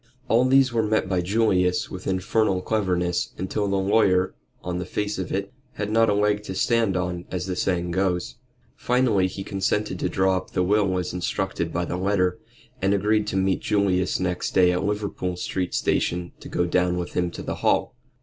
All 0.27 0.45
these 0.45 0.73
were 0.73 0.81
met 0.81 1.07
by 1.07 1.21
Julius 1.21 1.91
with 1.91 2.07
infernal 2.07 2.63
cleverness, 2.63 3.33
until 3.37 3.67
the 3.67 3.77
lawyer 3.77 4.33
on 4.63 4.79
the 4.79 4.85
face 4.87 5.19
of 5.19 5.31
it 5.31 5.53
had 5.73 5.91
not 5.91 6.09
a 6.09 6.13
leg 6.15 6.41
to 6.45 6.55
stand 6.55 6.97
on, 6.97 7.25
as 7.29 7.45
the 7.45 7.55
saying 7.55 7.91
goes. 7.91 8.37
Finally 8.75 9.27
he 9.27 9.43
consented 9.43 9.99
to 9.99 10.09
draw 10.09 10.37
up 10.37 10.53
the 10.53 10.63
will 10.63 10.97
as 10.97 11.13
instructed 11.13 11.71
by 11.71 11.85
the 11.85 11.97
letter, 11.97 12.39
and 12.81 12.95
agreed 12.95 13.27
to 13.27 13.37
meet 13.37 13.61
Julius 13.61 14.19
next 14.19 14.55
day 14.55 14.71
at 14.71 14.83
Liverpool 14.83 15.35
Street 15.37 15.75
Station 15.75 16.31
to 16.39 16.49
go 16.49 16.65
down 16.65 16.97
with 16.97 17.13
him 17.13 17.29
to 17.29 17.43
the 17.43 17.57
Hall. 17.61 17.93